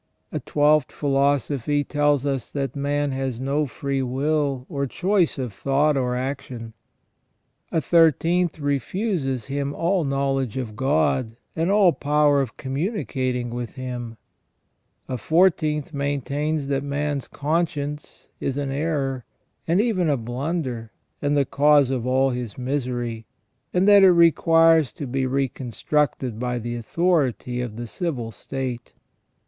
A 0.31 0.39
twelfth 0.39 0.91
philosophy 0.91 1.83
tells 1.83 2.25
us 2.25 2.49
that 2.53 2.75
man 2.75 3.11
has 3.11 3.39
no 3.39 3.67
free 3.67 4.01
will, 4.01 4.65
or 4.67 4.87
choice 4.87 5.37
of 5.37 5.53
thought 5.53 5.95
or 5.95 6.15
action. 6.15 6.73
A 7.71 7.81
thirteenth 7.81 8.57
refuses 8.57 9.45
him 9.45 9.75
all 9.75 10.03
knowledge 10.03 10.57
of 10.57 10.75
God, 10.75 11.35
and 11.55 11.69
all 11.69 11.93
power 11.93 12.41
of 12.41 12.57
communicating 12.57 13.49
6 13.49 13.53
ON 13.53 13.57
THE 13.57 13.61
NATURE 13.65 13.71
OF 13.73 13.77
MAN. 13.77 13.85
with 14.07 14.11
Him. 14.11 14.17
A 15.07 15.17
fourteenth 15.19 15.93
maintains 15.93 16.67
that 16.69 16.83
man's 16.83 17.27
conscience 17.27 18.27
is 18.39 18.57
an 18.57 18.71
error, 18.71 19.23
and 19.67 19.79
even 19.79 20.09
a 20.09 20.17
blunder, 20.17 20.91
and 21.21 21.37
the 21.37 21.45
cause 21.45 21.91
of 21.91 22.07
all 22.07 22.31
his 22.31 22.57
misery, 22.57 23.27
and 23.71 23.87
that 23.87 24.01
it 24.01 24.09
requires 24.09 24.93
to 24.93 25.05
be 25.05 25.27
reconstructed 25.27 26.39
by 26.39 26.57
the 26.57 26.75
authority 26.75 27.61
of 27.61 27.75
the 27.75 27.85
civil 27.85 28.31
state. 28.31 28.93